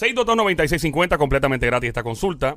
622-9650, 0.00 1.16
completamente 1.18 1.66
gratis 1.66 1.88
esta 1.88 2.02
consulta. 2.02 2.56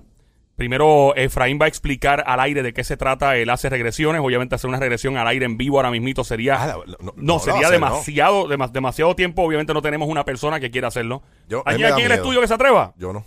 Primero, 0.55 1.15
Efraín 1.15 1.57
va 1.59 1.65
a 1.65 1.67
explicar 1.67 2.23
al 2.27 2.39
aire 2.39 2.61
de 2.61 2.73
qué 2.73 2.83
se 2.83 2.95
trata. 2.95 3.35
Él 3.37 3.49
hace 3.49 3.69
regresiones. 3.69 4.21
Obviamente, 4.23 4.53
hacer 4.53 4.69
una 4.69 4.79
regresión 4.79 5.17
al 5.17 5.27
aire 5.27 5.45
en 5.45 5.57
vivo 5.57 5.77
ahora 5.77 5.89
mismito 5.89 6.23
sería. 6.23 6.61
Ah, 6.61 6.77
no, 7.15 7.39
sería 7.39 7.67
hacer, 7.67 7.79
¿no? 7.79 7.87
demasiado, 7.87 8.47
dema- 8.47 8.71
demasiado 8.71 9.15
tiempo. 9.15 9.41
Obviamente, 9.41 9.73
no 9.73 9.81
tenemos 9.81 10.07
una 10.07 10.23
persona 10.25 10.59
que 10.59 10.69
quiera 10.69 10.89
hacerlo. 10.89 11.23
Yo- 11.49 11.63
¿Hay 11.65 11.73
aquí 11.83 12.01
en 12.01 12.05
el 12.05 12.11
estudio 12.19 12.39
que 12.41 12.47
se 12.47 12.53
atreva? 12.53 12.93
Yo 12.97 13.11
no. 13.13 13.25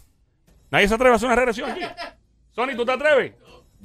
¿Nadie 0.70 0.86
se 0.86 0.94
atreve 0.94 1.14
a 1.14 1.16
hacer 1.16 1.26
una 1.26 1.34
regresión 1.36 1.68
aquí? 1.70 1.80
Sony, 2.52 2.76
¿tú 2.76 2.84
te 2.86 2.92
atreves? 2.92 3.32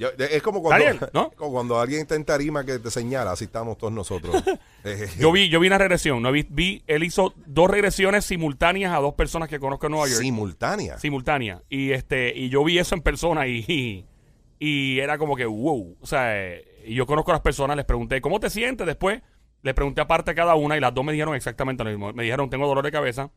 Yo- 0.02 0.24
es 0.24 0.42
como 0.42 0.60
cuando, 0.62 0.84
Daniel, 0.84 1.08
¿no? 1.14 1.30
como 1.36 1.52
cuando 1.52 1.80
alguien 1.80 2.00
está 2.02 2.14
en 2.16 2.24
tarima 2.24 2.64
que 2.64 2.78
te 2.78 2.90
señala, 2.90 3.32
así 3.32 3.44
estamos 3.44 3.78
todos 3.78 3.92
nosotros. 3.92 4.42
Eh, 4.84 5.06
Yo 5.16 5.30
vi, 5.30 5.48
yo 5.48 5.60
vi 5.60 5.68
una 5.68 5.78
regresión. 5.78 6.20
No 6.22 6.32
vi, 6.32 6.44
vi, 6.50 6.82
él 6.88 7.04
hizo 7.04 7.34
dos 7.46 7.70
regresiones 7.70 8.24
simultáneas 8.24 8.92
a 8.92 8.98
dos 8.98 9.14
personas 9.14 9.48
que 9.48 9.60
conozco 9.60 9.86
en 9.86 9.92
Nueva 9.92 10.08
York. 10.08 10.20
simultánea. 10.20 10.98
simultánea. 10.98 11.62
Y 11.68 11.92
este, 11.92 12.36
y 12.36 12.48
yo 12.48 12.64
vi 12.64 12.80
eso 12.80 12.96
en 12.96 13.00
persona 13.02 13.46
y, 13.46 13.64
y, 13.68 14.04
y 14.58 14.98
era 14.98 15.18
como 15.18 15.36
que 15.36 15.46
wow. 15.46 15.96
O 16.00 16.06
sea, 16.06 16.36
eh, 16.36 16.64
y 16.84 16.94
yo 16.94 17.06
conozco 17.06 17.30
a 17.30 17.34
las 17.34 17.42
personas, 17.42 17.76
les 17.76 17.86
pregunté, 17.86 18.20
¿cómo 18.20 18.40
te 18.40 18.50
sientes? 18.50 18.84
Después 18.88 19.22
les 19.62 19.72
pregunté 19.74 20.00
aparte 20.00 20.32
a 20.32 20.34
cada 20.34 20.56
una 20.56 20.76
y 20.76 20.80
las 20.80 20.92
dos 20.92 21.04
me 21.04 21.12
dijeron 21.12 21.36
exactamente 21.36 21.84
lo 21.84 21.90
mismo. 21.90 22.12
Me 22.12 22.24
dijeron, 22.24 22.50
tengo 22.50 22.66
dolor 22.66 22.84
de 22.84 22.90
cabeza, 22.90 23.30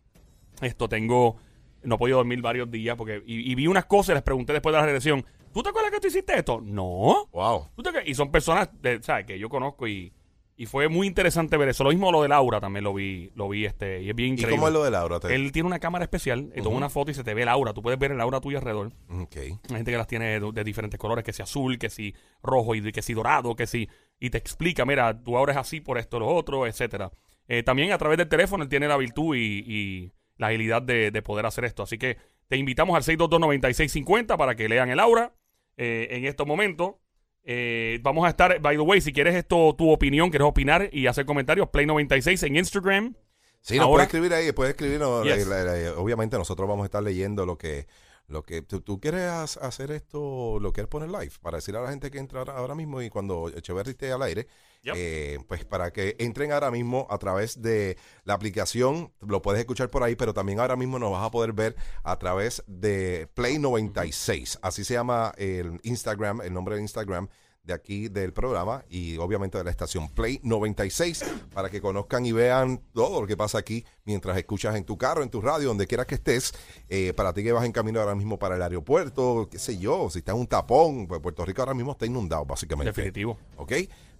esto 0.61 0.89
tengo, 0.89 1.37
no 1.83 1.93
he 1.93 1.97
podido 1.99 2.17
dormir 2.17 2.41
varios 2.41 2.71
días 2.71 2.95
porque, 2.97 3.21
y, 3.27 3.51
y 3.51 3.53
vi 3.53 3.67
unas 3.67 3.85
cosas 3.85 4.09
y 4.09 4.13
les 4.15 4.23
pregunté 4.23 4.51
después 4.53 4.73
de 4.73 4.79
la 4.79 4.85
regresión, 4.87 5.23
¿tú 5.55 5.63
te 5.63 5.69
acuerdas 5.69 5.91
que 5.91 5.99
tú 6.01 6.07
hiciste 6.07 6.37
esto? 6.37 6.61
No. 6.61 7.27
Wow. 7.31 7.69
¿Tú 7.75 7.81
te 7.81 7.89
acuerdas? 7.89 8.07
Y 8.09 8.13
son 8.13 8.29
personas, 8.31 8.69
de, 8.81 9.01
¿sabes? 9.01 9.25
Que 9.25 9.39
yo 9.39 9.49
conozco 9.49 9.87
y, 9.87 10.13
y 10.57 10.65
fue 10.67 10.87
muy 10.89 11.07
interesante 11.07 11.57
ver 11.57 11.69
eso. 11.69 11.83
Lo 11.83 11.89
mismo 11.89 12.11
lo 12.11 12.21
de 12.21 12.27
Laura 12.29 12.59
también 12.61 12.83
lo 12.83 12.93
vi, 12.93 13.31
lo 13.35 13.49
vi 13.49 13.65
este, 13.65 14.01
y 14.03 14.09
es 14.09 14.15
bien 14.15 14.29
¿Y 14.29 14.31
increíble. 14.33 14.55
cómo 14.57 14.67
es 14.67 14.73
lo 14.73 14.83
de 14.83 14.91
Laura? 14.91 15.19
Te- 15.19 15.33
Él 15.33 15.51
tiene 15.51 15.67
una 15.67 15.79
cámara 15.79 16.03
especial 16.05 16.51
y 16.55 16.61
toma 16.61 16.77
una 16.77 16.89
foto 16.89 17.09
y 17.11 17.13
se 17.13 17.23
te 17.23 17.33
ve 17.33 17.41
el 17.43 17.47
aura. 17.49 17.73
Tú 17.73 17.81
puedes 17.81 17.97
ver 17.99 18.11
el 18.11 18.21
aura 18.21 18.39
tuyo 18.41 18.57
alrededor. 18.59 18.91
Ok. 19.09 19.35
Hay 19.37 19.57
gente 19.69 19.91
que 19.91 19.97
las 19.97 20.07
tiene 20.07 20.39
de, 20.39 20.51
de 20.51 20.63
diferentes 20.63 20.99
colores, 20.99 21.23
que 21.23 21.33
si 21.33 21.41
azul, 21.41 21.79
que 21.79 21.89
si 21.89 22.13
rojo 22.43 22.75
y 22.75 22.91
que 22.91 23.01
si 23.01 23.13
dorado, 23.13 23.55
que 23.55 23.65
si... 23.65 23.89
Y 24.19 24.29
te 24.29 24.37
explica, 24.37 24.85
mira, 24.85 25.19
tu 25.23 25.37
aura 25.37 25.53
es 25.53 25.57
así 25.57 25.81
por 25.81 25.97
esto, 25.97 26.19
lo 26.19 26.27
otro, 26.27 26.67
etcétera. 26.67 27.11
Eh, 27.47 27.63
también 27.63 27.91
a 27.91 27.97
través 27.97 28.17
del 28.17 28.27
teléfono 28.29 28.63
él 28.63 28.69
tiene 28.69 28.87
la 28.87 28.97
virtud 28.97 29.35
y, 29.35 29.63
y 29.67 30.11
la 30.37 30.47
agilidad 30.47 30.81
de, 30.81 31.11
de 31.11 31.21
poder 31.21 31.45
hacer 31.45 31.63
esto. 31.65 31.83
Así 31.83 31.97
que 31.97 32.17
te 32.47 32.57
invitamos 32.57 32.95
al 32.95 33.03
622-9650 33.17 34.37
para 34.37 34.55
que 34.55 34.69
lean 34.69 34.89
el 34.89 34.99
aura 34.99 35.33
eh, 35.77 36.07
en 36.11 36.25
estos 36.25 36.45
momentos. 36.47 36.95
Eh, 37.43 37.99
vamos 38.01 38.25
a 38.25 38.29
estar, 38.29 38.59
by 38.59 38.75
the 38.75 38.81
way, 38.81 39.01
si 39.01 39.13
quieres 39.13 39.35
esto, 39.35 39.75
tu 39.77 39.91
opinión, 39.91 40.29
quieres 40.31 40.47
opinar 40.47 40.89
y 40.91 41.05
hacer 41.07 41.25
comentarios, 41.25 41.67
Play96 41.67 42.47
en 42.47 42.55
Instagram. 42.55 43.15
Sí, 43.61 43.75
nos 43.77 43.85
Ahora- 43.85 43.93
puede 43.95 44.03
escribir 44.05 44.33
ahí, 44.33 44.51
puede 44.51 44.71
escribirnos. 44.71 45.23
Yes. 45.25 45.47
la- 45.47 45.63
la- 45.63 45.75
la- 45.75 45.93
obviamente 45.97 46.37
nosotros 46.37 46.67
vamos 46.67 46.83
a 46.83 46.85
estar 46.85 47.03
leyendo 47.03 47.45
lo 47.45 47.57
que, 47.57 47.87
lo 48.27 48.43
que 48.43 48.61
tú, 48.61 48.81
tú 48.81 48.99
quieres 48.99 49.57
hacer 49.57 49.91
esto, 49.91 50.59
lo 50.59 50.73
quieres 50.73 50.89
poner 50.89 51.09
live, 51.09 51.33
para 51.41 51.57
decir 51.57 51.75
a 51.75 51.81
la 51.81 51.89
gente 51.89 52.09
que 52.11 52.17
entra 52.17 52.41
ahora, 52.41 52.75
mismo 52.75 53.01
y 53.01 53.09
cuando 53.09 53.49
Echeverry 53.49 53.91
esté 53.91 54.11
al 54.11 54.21
aire, 54.23 54.47
Yep. 54.83 54.93
eh, 54.97 55.39
pues 55.47 55.65
para 55.65 55.91
que 55.91 56.15
entren 56.19 56.51
ahora 56.51 56.69
mismo 56.69 57.07
a 57.09 57.17
través 57.17 57.59
de 57.59 57.97
la 58.23 58.35
aplicación, 58.35 59.11
lo 59.19 59.41
puedes 59.41 59.59
escuchar 59.59 59.89
por 59.89 60.03
ahí, 60.03 60.15
pero 60.15 60.31
también 60.31 60.59
ahora 60.59 60.75
mismo 60.75 60.99
nos 60.99 61.11
vas 61.11 61.25
a 61.25 61.31
poder 61.31 61.53
ver 61.53 61.75
a 62.03 62.19
través 62.19 62.63
de 62.67 63.27
Play 63.33 63.57
96, 63.57 64.59
así 64.61 64.83
se 64.83 64.93
llama 64.93 65.33
el 65.37 65.79
Instagram, 65.81 66.41
el 66.41 66.53
nombre 66.53 66.75
de 66.75 66.81
Instagram 66.81 67.29
de 67.65 67.73
aquí 67.73 68.07
del 68.07 68.33
programa 68.33 68.85
y 68.89 69.17
obviamente 69.17 69.57
de 69.57 69.63
la 69.63 69.71
estación 69.71 70.09
Play 70.09 70.39
96 70.43 71.25
para 71.53 71.69
que 71.69 71.81
conozcan 71.81 72.25
y 72.25 72.31
vean 72.31 72.81
todo 72.93 73.21
lo 73.21 73.27
que 73.27 73.35
pasa 73.35 73.57
aquí 73.57 73.85
mientras 74.03 74.37
escuchas 74.37 74.75
en 74.75 74.85
tu 74.85 74.97
carro, 74.97 75.23
en 75.23 75.29
tu 75.29 75.41
radio, 75.41 75.69
donde 75.69 75.87
quieras 75.87 76.05
que 76.05 76.15
estés. 76.15 76.53
Eh, 76.89 77.13
para 77.15 77.33
ti 77.33 77.43
que 77.43 77.51
vas 77.51 77.65
en 77.65 77.71
camino 77.71 77.99
ahora 77.99 78.15
mismo 78.15 78.37
para 78.37 78.55
el 78.55 78.61
aeropuerto, 78.61 79.47
qué 79.49 79.59
sé 79.59 79.77
yo, 79.77 80.09
si 80.09 80.19
está 80.19 80.31
en 80.33 80.39
un 80.39 80.47
tapón, 80.47 81.07
pues 81.07 81.19
Puerto 81.21 81.43
Rico 81.45 81.61
ahora 81.61 81.73
mismo 81.73 81.93
está 81.93 82.05
inundado 82.05 82.45
básicamente. 82.45 82.91
Definitivo. 82.91 83.37
¿Ok? 83.57 83.73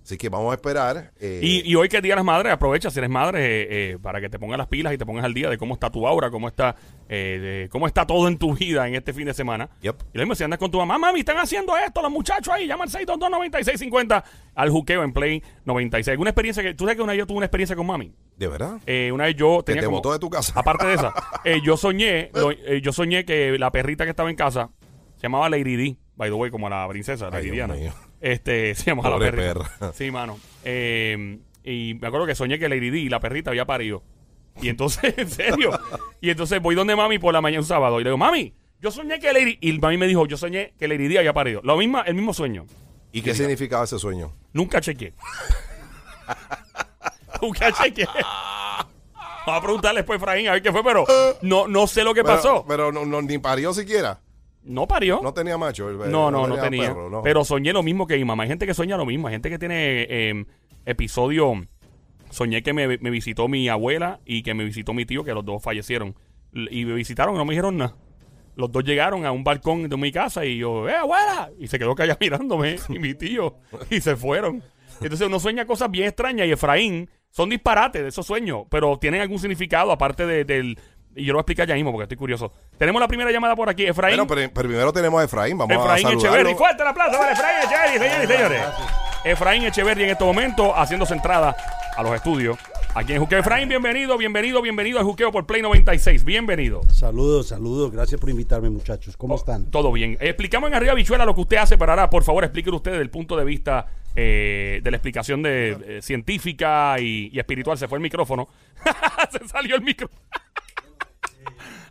Así 0.05 0.17
que 0.17 0.29
vamos 0.29 0.51
a 0.51 0.53
esperar. 0.53 1.13
eh, 1.19 1.39
Y, 1.41 1.67
y 1.67 1.73
hoy 1.73 1.89
que 1.89 1.97
es 1.97 2.03
Día 2.03 2.11
de 2.11 2.17
las 2.17 2.25
Madres, 2.25 2.53
aprovecha 2.53 2.91
si 2.91 2.99
eres 2.99 3.09
madre 3.09 3.39
eh, 3.43 3.67
eh, 3.93 3.97
para 3.99 4.21
que 4.21 4.29
te 4.29 4.37
pongas 4.37 4.59
las 4.59 4.67
pilas 4.67 4.93
y 4.93 4.99
te 4.99 5.05
pongas 5.05 5.25
al 5.25 5.33
día 5.33 5.49
de 5.49 5.57
cómo 5.57 5.73
está 5.73 5.89
tu 5.89 6.05
aura, 6.07 6.29
cómo 6.29 6.47
está, 6.47 6.75
eh, 7.09 7.39
de 7.63 7.69
cómo 7.69 7.87
está 7.87 8.05
todo 8.05 8.27
en 8.27 8.37
tu 8.37 8.53
vida 8.55 8.87
en 8.87 8.93
este 8.93 9.13
fin 9.13 9.25
de 9.25 9.33
semana. 9.33 9.67
Yep. 9.81 9.95
Y 10.13 10.17
lo 10.19 10.23
mismo 10.25 10.35
si 10.35 10.43
andas 10.43 10.59
con 10.59 10.69
tu 10.69 10.77
mamá, 10.77 10.99
mami, 10.99 11.21
están 11.21 11.37
haciendo 11.39 11.75
esto 11.75 12.03
los 12.03 12.11
muchachos 12.11 12.53
ahí, 12.53 12.67
llaman 12.67 12.87
622-9650 12.87 14.23
al 14.53 14.69
juqueo 14.69 15.03
en 15.03 15.11
Play 15.11 15.41
96. 15.65 16.17
Una 16.19 16.29
experiencia 16.29 16.61
que, 16.61 16.75
tú 16.75 16.83
sabes 16.85 16.97
que 16.97 17.01
una 17.03 17.13
vez 17.13 17.19
yo 17.19 17.25
tuve 17.27 17.37
una 17.37 17.47
experiencia 17.47 17.75
con 17.75 17.87
mami. 17.87 18.13
¿De 18.37 18.47
verdad? 18.47 18.79
Eh, 18.85 19.11
una 19.11 19.25
vez 19.25 19.35
yo 19.35 19.57
Que 19.59 19.71
tenía 19.71 19.81
te 19.81 19.85
como- 19.87 19.97
botó 19.97 20.13
de 20.13 20.19
tu 20.19 20.29
casa. 20.29 20.53
Aparte 20.55 20.85
de 20.85 20.93
esa, 20.93 21.13
eh, 21.45 21.61
yo 21.63 21.77
soñé, 21.77 22.29
lo- 22.33 22.51
yo 22.51 22.91
soñé 22.93 23.25
que 23.25 23.57
la 23.57 23.71
perrita 23.71 24.03
que 24.03 24.11
estaba 24.11 24.29
en 24.29 24.35
casa 24.35 24.69
se 25.15 25.23
llamaba 25.23 25.49
Lady 25.49 25.75
D, 25.75 25.97
by 26.15 26.29
the 26.29 26.35
way, 26.35 26.51
como 26.51 26.69
la 26.69 26.87
princesa, 26.89 27.29
Ay, 27.31 27.45
Dios 27.49 27.55
Diana. 27.55 27.75
Este, 28.25 28.73
se 28.75 28.85
llamaba 28.85 29.09
la 29.11 29.15
Pobre 29.17 29.31
perrita. 29.31 29.69
perra. 29.79 29.93
Sí, 29.93 30.09
mano. 30.09 30.39
Eh, 30.63 31.37
y 31.63 31.93
me 32.01 32.07
acuerdo 32.07 32.25
que 32.25 32.33
soñé 32.33 32.57
que 32.57 32.67
Lady 32.67 32.89
D 32.89 32.97
y 32.99 33.09
la 33.09 33.19
perrita 33.19 33.51
había 33.51 33.65
parido. 33.65 34.01
Y 34.61 34.69
entonces, 34.69 35.13
en 35.17 35.29
serio. 35.29 35.69
Y 36.21 36.31
entonces 36.31 36.59
voy 36.61 36.73
donde 36.73 36.95
mami 36.95 37.19
por 37.19 37.33
la 37.33 37.41
mañana 37.41 37.61
un 37.61 37.67
sábado 37.67 37.99
y 37.99 38.03
le 38.03 38.09
digo, 38.09 38.17
mami, 38.17 38.55
yo 38.81 38.89
soñé 38.89 39.19
que 39.19 39.31
Lady... 39.31 39.57
Y 39.61 39.73
mami 39.79 39.97
me 39.97 40.07
dijo, 40.07 40.25
yo 40.25 40.37
soñé 40.37 40.73
que 40.79 40.87
Lady 40.87 41.07
D 41.07 41.19
había 41.19 41.33
parido. 41.33 41.61
Lo 41.63 41.77
mismo, 41.77 42.01
el 42.03 42.15
mismo 42.15 42.33
sueño. 42.33 42.65
¿Y 43.11 43.21
qué 43.21 43.35
significaba 43.35 43.83
ese 43.83 43.99
sueño? 43.99 44.33
Nunca 44.53 44.81
chequeé. 44.81 45.13
Nunca 47.41 47.71
chequeé. 47.71 48.07
Vamos 49.45 49.59
a 49.59 49.61
preguntarle 49.61 49.99
después 49.99 50.19
Efraín 50.19 50.47
a 50.47 50.53
ver 50.53 50.63
qué 50.63 50.71
fue, 50.71 50.83
pero 50.83 51.05
no, 51.43 51.67
no 51.67 51.85
sé 51.85 52.03
lo 52.03 52.15
que 52.15 52.23
Pero- 52.23 52.35
pasó. 52.35 52.65
Pero, 52.67 52.91
no, 52.91 53.05
no- 53.05 53.21
ni 53.21 53.37
parió 53.37 53.71
siquiera. 53.73 54.19
No 54.65 54.87
parió. 54.87 55.19
No 55.23 55.33
tenía 55.33 55.57
macho. 55.57 55.89
el- 55.89 56.11
No, 56.11 56.29
no, 56.31 56.47
no 56.47 56.57
tenía. 56.57 56.87
perro, 56.89 57.09
no. 57.09 57.21
Pero 57.21 57.45
soñé 57.45 57.71
lo 57.71 57.83
mismo 57.83 58.07
que 58.07 58.17
mi 58.17 58.25
mamá. 58.25 58.43
Hay 58.43 58.49
gente 58.49 58.65
que 58.65 58.73
sueña 58.73 58.97
lo 58.97 59.05
mismo. 59.05 59.27
Hay 59.27 59.33
gente 59.35 59.49
que 59.49 59.59
tiene 59.59 60.07
eh, 60.09 60.45
episodio. 60.85 61.53
Soñé 62.29 62.63
que 62.63 62.73
me, 62.73 62.97
me 62.97 63.09
visitó 63.09 63.47
mi 63.47 63.69
abuela 63.69 64.19
y 64.25 64.41
que 64.43 64.53
me 64.53 64.63
visitó 64.65 64.93
mi 64.93 65.05
tío, 65.05 65.23
que 65.23 65.33
los 65.33 65.45
dos 65.45 65.61
fallecieron. 65.63 66.15
Y 66.53 66.85
me 66.85 66.93
visitaron 66.93 67.35
y 67.35 67.37
no 67.37 67.45
me 67.45 67.51
dijeron 67.53 67.77
nada. 67.77 67.95
Los 68.55 68.71
dos 68.71 68.83
llegaron 68.83 69.25
a 69.25 69.31
un 69.31 69.43
balcón 69.43 69.89
de 69.89 69.97
mi 69.97 70.11
casa 70.11 70.45
y 70.45 70.57
yo, 70.57 70.87
¡eh, 70.89 70.95
abuela! 70.95 71.51
Y 71.59 71.67
se 71.67 71.77
quedó 71.77 71.93
callada 71.93 72.17
mirándome 72.21 72.77
y 72.89 72.99
mi 72.99 73.13
tío. 73.13 73.57
Y 73.89 73.99
se 74.01 74.15
fueron. 74.15 74.63
Entonces 75.01 75.27
uno 75.27 75.39
sueña 75.39 75.65
cosas 75.65 75.91
bien 75.91 76.07
extrañas 76.07 76.47
y 76.47 76.51
Efraín 76.53 77.09
son 77.29 77.49
disparates 77.49 78.01
de 78.01 78.07
esos 78.07 78.25
sueños, 78.25 78.63
pero 78.69 78.97
tienen 78.97 79.19
algún 79.21 79.39
significado 79.39 79.91
aparte 79.91 80.25
de- 80.25 80.45
del... 80.45 80.79
Y 81.15 81.23
yo 81.23 81.31
lo 81.31 81.37
voy 81.37 81.39
a 81.39 81.43
explicar 81.43 81.67
ya 81.67 81.75
mismo 81.75 81.91
porque 81.91 82.03
estoy 82.03 82.17
curioso. 82.17 82.51
Tenemos 82.77 82.99
la 82.99 83.07
primera 83.07 83.31
llamada 83.31 83.55
por 83.55 83.69
aquí. 83.69 83.85
Efraín. 83.85 84.17
Bueno, 84.17 84.27
pero, 84.27 84.51
pero 84.53 84.67
primero 84.67 84.91
tenemos 84.91 85.21
a 85.21 85.23
Efraín. 85.23 85.57
Vamos 85.57 85.77
Efraín 85.77 86.05
a 86.05 86.09
saludarlo. 86.09 86.35
Echeverry. 86.37 86.55
Fuerte 86.55 86.81
el 86.83 86.89
aplauso 86.89 87.17
para 87.17 87.31
Efraín 87.31 87.57
Echeverry, 87.63 87.99
señores 87.99 88.23
y 88.23 88.33
señores. 88.33 88.61
Efraín 89.23 89.63
Echeverry 89.63 90.03
en 90.03 90.09
este 90.09 90.25
momento 90.25 90.73
haciéndose 90.75 91.13
entrada 91.13 91.55
a 91.95 92.03
los 92.03 92.13
estudios. 92.13 92.57
Aquí 92.93 93.13
en 93.13 93.19
Juqueo. 93.19 93.39
Efraín, 93.39 93.69
bienvenido, 93.69 94.17
bienvenido, 94.17 94.61
bienvenido 94.61 94.99
al 94.99 95.05
Juqueo 95.05 95.31
por 95.31 95.45
Play 95.45 95.61
96. 95.61 96.25
Bienvenido. 96.25 96.81
Saludos, 96.91 97.47
saludos. 97.47 97.91
Gracias 97.91 98.19
por 98.19 98.29
invitarme, 98.29 98.69
muchachos. 98.69 99.15
¿Cómo 99.15 99.35
están? 99.35 99.71
Todo 99.71 99.93
bien. 99.93 100.17
Explicamos 100.19 100.69
en 100.69 100.75
Arriba 100.75 100.93
Bichuela 100.93 101.25
lo 101.25 101.33
que 101.33 101.41
usted 101.41 101.57
hace 101.57 101.77
para 101.77 101.93
ahora. 101.93 102.09
Por 102.09 102.23
favor, 102.23 102.43
explíquelo 102.43 102.77
usted 102.77 102.91
desde 102.91 103.03
el 103.03 103.09
punto 103.09 103.37
de 103.37 103.45
vista 103.45 103.87
eh, 104.15 104.81
de 104.83 104.91
la 104.91 104.97
explicación 104.97 105.41
de, 105.43 105.77
eh, 105.85 106.01
científica 106.01 106.97
y, 106.99 107.29
y 107.31 107.39
espiritual. 107.39 107.77
Se 107.77 107.87
fue 107.87 107.97
el 107.97 108.01
micrófono. 108.01 108.49
Se 109.31 109.47
salió 109.47 109.75
el 109.75 109.81
micrófono. 109.81 110.21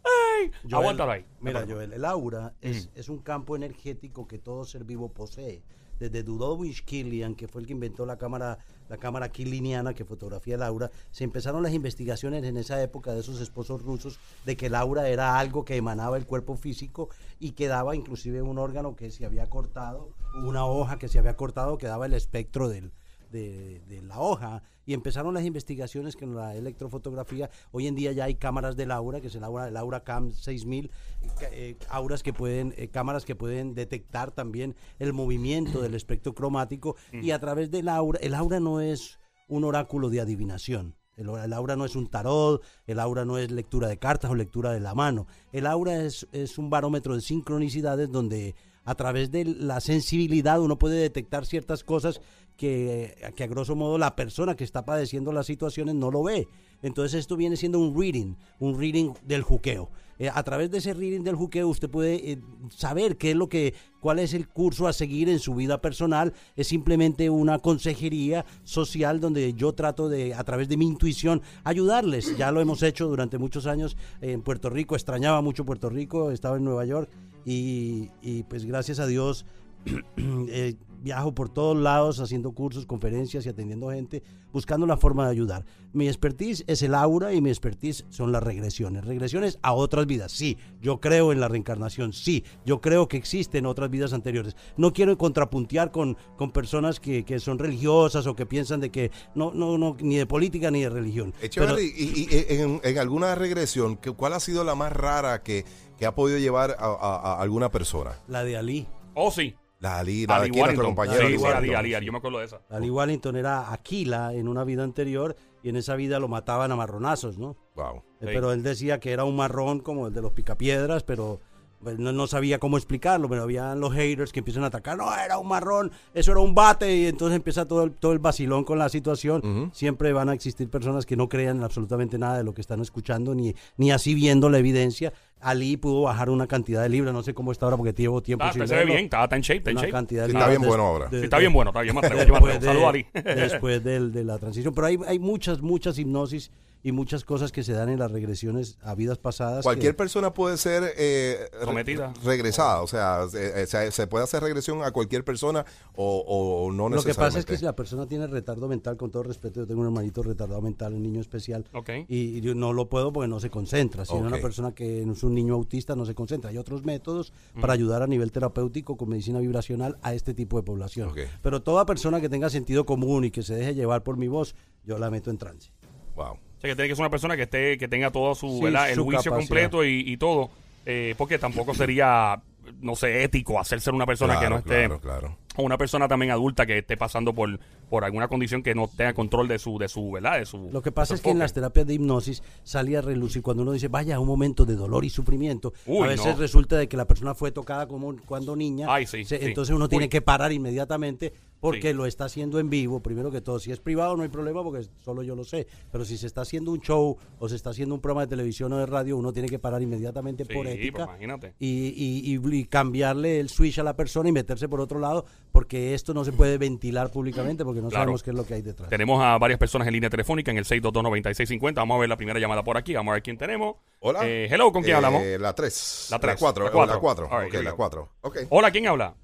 Ay, 0.05 0.51
Joel, 0.63 0.75
aguántalo 0.75 1.13
ahí. 1.13 1.25
Mira, 1.41 1.65
Joel, 1.69 1.93
el 1.93 2.05
aura 2.05 2.55
es, 2.61 2.91
es 2.95 3.09
un 3.09 3.19
campo 3.19 3.57
energético 3.57 4.27
que 4.27 4.39
todo 4.39 4.65
ser 4.65 4.85
vivo 4.85 5.13
posee. 5.13 5.63
Desde 5.99 6.25
Dudovich 6.25 6.85
Killian, 6.85 7.37
que 7.37 7.47
fue 7.47 7.61
el 7.61 7.69
que 7.69 7.73
inventó 7.73 8.05
la 8.05 8.19
cámara, 8.19 8.59
la 8.89 8.97
cámara 8.97 9.31
kiliniana 9.31 9.95
que 9.95 10.05
fotografía 10.05 10.57
el 10.57 10.63
aura, 10.65 10.91
se 11.13 11.23
empezaron 11.23 11.63
las 11.63 11.73
investigaciones 11.73 12.43
en 12.45 12.57
esa 12.57 12.83
época 12.83 13.13
de 13.13 13.21
esos 13.21 13.41
esposos 13.41 13.83
rusos 13.83 14.19
de 14.45 14.57
que 14.57 14.67
el 14.67 14.75
aura 14.75 15.09
era 15.09 15.39
algo 15.39 15.65
que 15.65 15.77
emanaba 15.77 16.17
el 16.17 16.27
cuerpo 16.27 16.57
físico 16.57 17.11
y 17.39 17.53
quedaba 17.53 17.95
inclusive 17.95 18.43
un 18.43 18.59
órgano 18.59 18.97
que 18.97 19.13
se 19.13 19.25
había 19.25 19.49
cortado, 19.49 20.11
una 20.35 20.67
hoja 20.67 20.99
que 20.99 21.09
se 21.09 21.21
había 21.21 21.37
cortado, 21.37 21.79
quedaba 21.79 22.07
el 22.07 22.15
espectro 22.15 22.69
del, 22.69 22.93
de, 23.35 23.81
de 23.89 24.01
la 24.01 24.19
hoja 24.21 24.63
y 24.87 24.95
empezaron 24.95 25.35
las 25.35 25.45
investigaciones 25.45 26.17
con 26.17 26.35
la 26.35 26.55
electrofotografía. 26.57 27.51
Hoy 27.73 27.87
en 27.87 27.95
día 27.95 28.13
ya 28.13 28.25
hay 28.25 28.37
cámaras 28.37 28.77
del 28.77 28.91
aura, 28.91 29.21
que 29.21 29.27
es 29.27 29.35
el 29.35 29.45
aura, 29.45 29.69
aura 29.79 30.05
Cam 30.05 30.33
6000, 30.33 30.87
eh, 30.87 30.91
ca- 31.39 31.49
eh, 31.53 31.77
auras 31.91 32.23
que 32.23 32.33
pueden, 32.33 32.73
eh, 32.77 32.89
cámaras 32.89 33.25
que 33.25 33.35
pueden 33.35 33.75
detectar 33.75 34.31
también 34.31 34.75
el 34.99 35.13
movimiento 35.13 35.83
del 35.83 35.95
espectro 35.95 36.35
cromático 36.35 36.97
y 37.13 37.31
a 37.33 37.39
través 37.39 37.71
del 37.71 37.89
aura, 37.89 38.19
el 38.23 38.35
aura 38.35 38.61
no 38.61 38.81
es 38.81 39.19
un 39.49 39.65
oráculo 39.65 40.09
de 40.11 40.21
adivinación. 40.21 40.95
El, 41.17 41.29
el 41.29 41.53
aura 41.53 41.77
no 41.77 41.85
es 41.85 41.95
un 41.95 42.09
tarot, 42.09 42.63
el 42.87 42.99
aura 42.99 43.25
no 43.25 43.39
es 43.39 43.51
lectura 43.51 43.87
de 43.89 43.99
cartas 43.99 44.31
o 44.31 44.35
lectura 44.35 44.73
de 44.73 44.81
la 44.81 44.95
mano. 44.95 45.27
El 45.53 45.67
aura 45.67 46.03
es, 46.03 46.27
es 46.33 46.59
un 46.59 46.71
barómetro 46.71 47.15
de 47.15 47.21
sincronicidades 47.21 48.11
donde 48.11 48.55
a 48.85 48.95
través 48.97 49.31
de 49.31 49.45
la 49.45 49.81
sensibilidad 49.81 50.61
uno 50.61 50.77
puede 50.79 50.97
detectar 51.01 51.47
ciertas 51.47 51.85
cosas 51.85 52.21
que, 52.57 53.17
a 53.23 53.47
grosso 53.47 53.75
modo 53.75 53.99
la 53.99 54.17
persona 54.17 54.55
que 54.55 54.65
está 54.65 54.85
padeciendo 54.85 55.33
las 55.33 55.47
situaciones 55.47 55.95
no 55.95 56.11
lo 56.11 56.23
ve. 56.23 56.49
Entonces 56.83 57.21
esto 57.21 57.37
viene 57.37 57.57
siendo 57.57 57.79
un 57.79 57.99
reading, 57.99 58.35
un 58.59 58.79
reading 58.79 59.13
del 59.25 59.43
juqueo. 59.43 59.91
Eh, 60.19 60.31
a 60.33 60.43
través 60.45 60.71
de 60.71 60.79
ese 60.79 60.95
reading 60.95 61.23
del 61.23 61.35
juqueo 61.35 61.67
usted 61.67 61.91
puede 61.91 62.33
eh, 62.33 62.39
saber 62.69 63.17
qué 63.17 63.33
es 63.33 63.37
lo 63.37 63.49
que, 63.49 63.75
cuál 64.01 64.21
es 64.21 64.33
el 64.33 64.47
curso 64.47 64.87
a 64.87 64.93
seguir 64.93 65.29
en 65.29 65.39
su 65.39 65.55
vida 65.55 65.81
personal. 65.81 66.35
Es 66.57 66.69
simplemente 66.69 67.31
una 67.31 67.59
consejería 67.59 68.45
social 68.63 69.19
donde 69.19 69.55
yo 69.55 69.73
trato 69.73 70.09
de, 70.09 70.35
a 70.35 70.45
través 70.45 70.69
de 70.69 70.77
mi 70.77 70.87
intuición, 70.87 71.43
ayudarles. 71.65 72.37
Ya 72.37 72.53
lo 72.53 72.61
hemos 72.61 72.83
hecho 72.83 73.09
durante 73.09 73.39
muchos 73.39 73.67
años 73.67 73.97
en 74.21 74.43
Puerto 74.43 74.71
Rico. 74.71 74.95
Extrañaba 74.95 75.41
mucho 75.41 75.65
Puerto 75.65 75.89
Rico, 75.89 76.31
estaba 76.31 76.59
en 76.59 76.65
Nueva 76.65 76.85
York 76.85 77.11
y, 77.45 78.11
y 78.23 78.45
pues 78.45 78.67
gracias 78.67 79.01
a 79.01 79.07
Dios 79.07 79.47
eh, 80.17 80.77
viajo 81.05 81.35
por 81.35 81.49
todos 81.51 81.77
lados 81.77 82.19
haciendo 82.19 82.53
cursos, 82.53 82.87
conferencias 82.87 83.45
y 83.47 83.51
atendiendo 83.51 83.91
gente, 83.91 84.23
buscando 84.53 84.87
la 84.87 84.97
forma 84.97 85.27
de 85.27 85.31
ayudar. 85.33 85.65
Mi 85.93 86.09
expertise 86.09 86.65
es 86.67 86.83
el 86.83 86.95
aura 86.95 87.33
y 87.35 87.41
mi 87.43 87.51
expertise 87.51 88.07
son 88.09 88.33
las 88.33 88.43
regresiones. 88.43 89.05
Regresiones 89.05 89.59
a 89.63 89.75
otras 89.75 90.07
vidas. 90.07 90.33
Sí, 90.33 90.57
yo 90.81 91.01
creo 91.01 91.31
en 91.31 91.41
la 91.41 91.49
reencarnación. 91.49 92.13
Sí, 92.13 92.43
yo 92.65 92.81
creo 92.81 93.07
que 93.07 93.17
existen 93.19 93.67
otras 93.67 93.91
vidas 93.91 94.13
anteriores. 94.15 94.57
No 94.77 94.93
quiero 94.93 95.17
contrapuntear 95.19 95.93
con, 95.93 96.17
con 96.37 96.51
personas 96.53 96.99
que, 97.01 97.25
que 97.25 97.39
son 97.39 97.59
religiosas 97.59 98.27
o 98.27 98.35
que 98.35 98.47
piensan 98.47 98.81
de 98.81 98.91
que 98.91 99.11
no, 99.35 99.53
no, 99.53 99.77
no, 99.77 99.97
ni 100.01 100.17
de 100.17 100.27
política 100.27 100.71
ni 100.71 100.81
de 100.83 100.89
religión. 100.89 101.35
Eh, 101.43 101.51
Pero- 101.55 101.79
y, 101.79 101.85
y- 101.85 102.29
y 102.31 102.61
en, 102.61 102.81
en 102.83 102.99
alguna 102.99 103.35
regresión, 103.35 103.99
¿qué- 103.99 104.11
¿cuál 104.13 104.33
ha 104.33 104.41
sido 104.41 104.65
la 104.65 104.75
más 104.75 104.93
rara 104.93 105.43
que, 105.43 105.65
que 105.99 106.07
ha 106.07 106.15
podido 106.15 106.39
llevar 106.39 106.77
a, 106.79 106.87
a- 106.87 107.35
a 107.35 107.41
alguna 107.43 107.71
persona? 107.71 108.13
la 108.27 108.43
de 108.43 108.57
Ali. 108.57 108.87
Oh, 109.15 109.31
sí. 109.31 109.55
La 109.85 109.99
Ali, 109.99 110.27
la 110.27 110.35
de 110.37 110.41
Ali 110.41 110.49
aquí, 110.51 110.59
nuestro 110.61 110.63
Warrington. 110.63 110.87
compañero. 110.87 111.19
Sí, 111.21 111.27
Ali 111.27 111.37
sí, 111.37 111.43
Warrington. 111.45 111.65
Ali, 111.65 111.75
Ali, 111.75 111.95
Ali, 111.95 112.07
yo 112.07 112.13
me 112.13 112.19
acuerdo 112.19 112.39
de 112.39 112.45
esa. 112.47 112.61
Ali 112.71 113.39
era 113.39 113.73
Aquila 113.73 114.33
en 114.35 114.49
una 114.49 114.65
vida 114.65 114.83
anterior 114.83 115.37
y 115.63 115.69
en 115.69 115.77
esa 115.77 115.95
vida 115.95 116.19
lo 116.19 116.29
mataban 116.29 116.73
a 116.73 116.77
marronazos, 116.77 117.39
¿no? 117.39 117.57
Wow. 117.77 117.97
Eh, 117.99 118.01
Sí. 118.25 118.31
Pero 118.33 118.53
él 118.53 118.63
decía 118.63 119.01
que 119.01 119.13
era 119.13 119.25
un 119.25 119.37
marrón 119.37 119.81
como 119.81 120.07
el 120.07 120.15
de 120.15 120.23
los 120.23 120.33
picapiedras, 120.33 121.03
pero 121.03 121.41
pues, 121.83 121.99
no, 121.99 122.13
no 122.13 122.27
sabía 122.27 122.59
cómo 122.59 122.79
explicarlo. 122.79 123.29
Pero 123.29 123.43
había 123.43 123.75
los 123.75 123.93
haters 123.93 124.33
que 124.33 124.39
empiezan 124.41 124.65
a 124.65 124.69
atacar. 124.69 124.97
No, 124.97 125.15
era 125.15 125.37
un 125.37 125.47
marrón, 125.49 125.93
eso 126.15 126.31
era 126.33 126.41
un 126.41 126.55
bate. 126.55 126.97
Y 126.97 127.07
entonces 127.07 127.37
empieza 127.37 127.67
todo 127.69 127.85
el, 127.85 127.93
todo 127.93 128.13
el 128.13 128.19
vacilón 128.21 128.65
con 128.65 128.79
la 128.79 128.89
situación. 128.89 129.71
Siempre 129.75 130.15
van 130.15 130.31
a 130.31 130.33
existir 130.33 130.71
personas 130.71 131.05
que 131.05 131.17
no 131.17 131.29
crean 131.29 131.59
en 131.59 131.63
absolutamente 131.65 132.17
nada 132.19 132.39
de 132.39 132.45
lo 132.45 132.55
que 132.55 132.63
están 132.63 132.81
escuchando, 132.81 133.35
ni, 133.35 133.55
ni 133.77 133.91
así 133.93 134.15
viendo 134.15 134.49
la 134.49 134.59
evidencia. 134.59 135.13
Ali 135.45 135.77
pudo 135.77 136.03
bajar 136.03 136.31
una 136.31 136.47
cantidad 136.47 136.83
de 136.83 136.89
libras, 136.89 137.13
no 137.13 137.23
sé 137.23 137.35
cómo 137.35 137.53
está 137.53 137.67
ahora 137.67 137.77
porque 137.77 137.93
llevo 137.93 138.23
tiempo 138.23 138.45
Está, 138.45 138.55
sin 138.55 138.67
se 138.69 138.75
ve 138.77 138.85
bien, 138.85 139.05
está, 139.05 139.25
está 139.25 139.37
en 139.37 139.43
shape, 139.43 139.59
está 139.59 139.71
en 139.71 139.77
shape. 139.77 139.91
cantidad 139.93 140.23
de 140.25 140.31
Sí, 140.31 140.37
está 140.37 140.49
bien 140.49 140.63
bueno 140.63 140.83
ahora. 140.85 141.09
de- 141.09 141.19
Sí, 141.19 141.25
está 141.25 141.37
de- 141.37 141.41
bien 141.43 141.53
bueno, 141.53 141.71
está 141.71 141.81
bien, 141.83 141.95
Saludos, 142.01 142.61
de, 142.63 142.87
Ali. 142.87 143.07
después 143.13 143.85
de 143.85 144.25
la 144.25 144.39
transición. 144.39 144.75
Pero 144.75 144.87
hay, 144.87 144.99
hay 145.07 145.19
muchas, 145.19 145.61
muchas 145.61 145.99
hipnosis 145.99 146.51
y 146.87 146.93
muchas 146.93 147.25
cosas 147.25 147.51
que 147.51 147.63
se 147.63 147.73
dan 147.73 147.89
en 147.89 147.99
las 147.99 148.11
regresiones 148.11 148.77
a 148.83 148.95
vidas 148.95 149.17
pasadas. 149.17 149.63
Cualquier 149.65 149.93
que- 149.95 149.97
persona 149.97 150.35
puede 150.35 150.59
ser 150.59 150.83
eh, 150.99 151.49
re- 151.65 152.13
regresada, 152.23 152.83
o 152.83 152.87
sea, 152.87 153.27
se, 153.31 153.63
eh, 153.63 153.67
se- 153.67 153.91
se 153.91 154.07
puede 154.07 154.25
hacer 154.25 154.43
regresión 154.43 154.83
a 154.83 154.91
cualquier 154.91 155.25
persona 155.25 155.65
o, 155.95 156.19
o 156.67 156.71
no 156.73 156.91
Lo 156.91 156.97
que 157.03 157.07
necesariamente. 157.07 157.17
pasa 157.27 157.39
es 157.39 157.47
que 157.47 157.57
si 157.57 157.65
la 157.65 157.75
persona 157.75 158.07
tiene 158.07 158.27
retardo 158.27 158.69
mental, 158.69 158.99
con 158.99 159.11
todo 159.11 159.23
respeto, 159.23 159.61
yo 159.61 159.67
tengo 159.67 159.81
un 159.81 159.87
hermanito 159.87 160.23
retardado 160.23 160.61
mental, 160.61 160.93
un 160.93 161.03
niño 161.03 161.23
especial, 161.23 161.65
Ok. 161.73 161.89
y, 162.07 162.37
y 162.37 162.41
yo 162.43 162.55
no 162.55 162.75
lo 162.75 162.87
puedo 162.91 163.15
porque 163.15 163.29
no 163.29 163.41
se 163.41 163.49
concentra. 163.49 164.05
Si 164.05 164.13
no 164.13 164.19
es 164.21 164.25
Ok. 164.27 164.33
una 164.35 164.43
persona 164.43 164.75
que 164.75 165.01
es 165.01 165.07
un 165.35 165.43
niño 165.45 165.55
autista, 165.55 165.95
no 165.97 166.07
se 166.07 166.15
concentra. 166.15 166.51
Hay 166.51 166.59
otros 166.59 166.85
métodos 166.85 167.33
Mm. 167.55 167.61
para 167.61 167.73
ayudar 167.73 168.03
a 168.03 168.07
nivel 168.07 168.31
terapéutico 168.33 168.97
con 168.97 169.09
medicina 169.09 169.41
vibracional 169.41 169.99
a 170.03 170.15
este 170.15 170.33
tipo 170.35 170.57
de 170.57 170.63
población. 170.63 171.11
Pero 171.43 171.63
toda 171.63 171.85
persona 171.87 172.21
que 172.21 172.29
tenga 172.29 172.49
sentido 172.51 172.87
común 172.87 173.25
y 173.25 173.31
que 173.31 173.43
se 173.43 173.55
deje 173.55 173.75
llevar 173.75 174.03
por 174.03 174.17
mi 174.17 174.29
voz, 174.29 174.55
yo 174.85 174.99
la 174.99 175.11
meto 175.11 175.31
en 175.31 175.39
trance. 175.39 175.71
Wow. 176.17 176.33
O 176.35 176.61
sea, 176.61 176.71
que 176.71 176.77
tiene 176.77 176.89
que 176.89 176.95
ser 176.97 177.03
una 177.03 177.11
persona 177.11 177.37
que 177.37 177.43
esté 177.43 177.77
que 177.77 177.89
tenga 177.89 178.11
todo 178.11 178.35
su, 178.35 178.49
Sí, 178.49 178.63
¿verdad? 178.65 178.89
el 178.91 178.95
su 178.97 179.05
juicio 179.05 179.31
capacidad. 179.33 179.49
completo 179.49 179.85
y, 179.85 180.01
y 180.07 180.17
todo. 180.17 180.51
eh, 180.87 181.15
porque 181.19 181.39
tampoco 181.39 181.75
sería, 181.75 182.41
no 182.81 182.95
sé, 182.95 183.25
ético 183.25 183.59
hacer 183.59 183.81
ser 183.81 183.95
una 183.95 184.07
persona 184.07 184.39
que 184.39 184.49
no 184.51 184.59
esté... 184.59 184.87
claro, 184.87 185.01
claro. 185.01 185.37
O 185.57 185.63
una 185.63 185.79
persona 185.79 186.09
también 186.09 186.33
adulta 186.33 186.67
que 186.67 186.79
esté 186.79 186.97
pasando 186.97 187.35
por, 187.35 187.61
por 187.89 188.05
alguna 188.05 188.29
condición 188.29 188.63
que 188.63 188.75
no 188.75 188.89
tenga 188.89 189.15
control 189.15 189.47
de 189.49 189.59
su, 189.59 189.79
de 189.79 189.89
su, 189.89 190.11
¿verdad? 190.11 190.39
De 190.39 190.47
su, 190.47 190.71
Lo 190.73 190.83
que 190.83 190.91
pasa 190.93 191.15
es 191.15 191.21
que 191.21 191.31
en 191.31 191.39
las 191.39 191.53
terapias 191.53 191.87
de 191.87 191.95
hipnosis 191.95 192.43
salía 192.63 192.99
a 192.99 193.03
relucir 193.03 193.43
cuando 193.43 193.63
uno 193.63 193.73
dice, 193.73 193.89
vaya, 193.89 194.19
un 194.19 194.27
momento 194.27 194.65
de 194.65 194.75
dolor 194.75 195.05
y 195.05 195.11
sufrimiento. 195.11 195.73
Uy, 195.87 196.05
a 196.05 196.09
veces 196.09 196.27
no. 196.35 196.37
resulta 196.41 196.77
de 196.77 196.89
que 196.89 196.97
la 196.97 197.07
persona 197.07 197.35
fue 197.35 197.53
tocada 197.53 197.87
como 197.87 198.15
cuando 198.27 198.57
niña. 198.57 198.87
Ay, 198.91 199.07
sí, 199.07 199.25
se- 199.25 199.39
sí. 199.39 199.45
Entonces 199.47 199.75
uno 199.75 199.85
Uy. 199.85 199.89
tiene 199.91 200.09
que 200.09 200.21
parar 200.23 200.51
inmediatamente 200.53 201.33
porque 201.65 201.89
Sí. 201.89 201.95
lo 201.95 202.05
está 202.05 202.27
haciendo 202.27 202.59
en 202.59 202.69
vivo, 202.69 203.01
primero 203.01 203.31
que 203.31 203.41
todo. 203.41 203.59
Si 203.59 203.73
es 203.73 203.81
privado 203.81 204.15
no 204.19 204.23
hay 204.23 204.29
problema 204.29 204.63
porque 204.63 204.87
solo 205.03 205.23
yo 205.23 205.35
lo 205.35 205.45
sé. 205.45 205.67
Pero 205.91 206.05
si 206.05 206.19
se 206.19 206.27
está 206.27 206.43
haciendo 206.43 206.71
un 206.73 206.81
show 206.81 207.17
o 207.39 207.49
se 207.49 207.57
está 207.57 207.71
haciendo 207.71 207.95
un 207.95 208.03
programa 208.03 208.21
de 208.27 208.27
televisión 208.29 208.71
o 208.75 208.77
de 208.77 208.85
radio, 208.85 209.17
uno 209.17 209.33
tiene 209.33 209.49
que 209.49 209.59
parar 209.59 209.81
inmediatamente 209.81 210.45
por 210.45 210.67
Sí, 210.67 210.73
ética. 210.73 211.07
pues, 211.07 211.09
imagínate. 211.09 211.55
y, 211.59 211.89
y- 211.97 212.35
y- 212.35 212.55
y 212.59 212.65
cambiarle 212.67 213.41
el 213.41 213.49
switch 213.49 213.79
a 213.79 213.83
la 213.83 213.97
persona 213.97 214.29
y 214.29 214.33
meterse 214.33 214.69
por 214.69 214.81
otro 214.83 214.99
lado 214.99 215.25
porque 215.53 215.95
esto 215.95 216.13
no 216.13 216.23
se 216.25 216.33
puede 216.33 216.59
ventilar 216.59 217.11
públicamente 217.11 217.65
porque 217.65 217.81
no 217.81 217.89
Claro. 217.89 218.03
sabemos 218.03 218.23
qué 218.23 218.31
es 218.31 218.37
lo 218.37 218.45
que 218.45 218.55
hay 218.55 218.63
detrás. 218.63 218.91
Tenemos 218.91 219.23
a 219.23 219.39
varias 219.39 219.59
personas 219.59 219.89
en 219.89 219.95
línea 219.95 220.11
telefónica 220.11 220.51
en 220.51 220.59
el 220.59 220.67
622-9650. 220.67 221.81
Vamos 221.81 221.97
a 221.97 222.01
ver 222.01 222.09
la 222.11 222.17
primera 222.19 222.39
llamada 222.39 222.63
por 222.63 222.77
aquí. 222.77 222.93
Vamos 222.95 223.13
a 223.13 223.15
ver 223.15 223.23
quién 223.23 223.39
tenemos. 223.39 223.77
Hola. 224.01 224.21
Eh, 224.29 224.49
hello, 224.51 224.71
¿con 224.71 224.83
quién 224.83 224.93
Eh, 224.93 224.97
hablamos? 224.97 225.23
La 225.41 225.55
3. 225.55 226.09
La 226.11 226.19
tres, 226.19 226.35
La 226.35 226.39
4. 226.39 226.65
la 226.65 226.71
La 226.71 226.75
cuatro. 226.77 227.01
4. 227.01 227.25
All 227.31 227.39
right, 227.41 227.49
Ok, 227.49 227.55
here 227.55 227.59
we 227.61 227.65
la 227.65 227.71
go. 227.71 227.77
4. 227.79 228.09
Ok. 228.21 228.37
Hola, 228.51 228.71
¿quién 228.71 228.87
habla? 228.87 229.15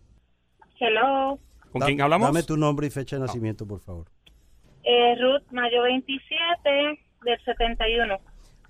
Hello, 0.78 1.38
¿Con 1.72 1.80
Da- 1.80 1.86
quién 1.86 2.00
hablamos? 2.00 2.28
Dame 2.28 2.42
tu 2.42 2.56
nombre 2.56 2.86
y 2.86 2.90
fecha 2.90 3.16
de 3.16 3.20
nacimiento, 3.22 3.66
por 3.66 3.80
favor. 3.80 4.06
eh, 4.82 5.14
Ruth, 5.20 5.42
mayo 5.52 5.82
27 5.82 6.70
del 7.24 7.38
71. 7.44 8.18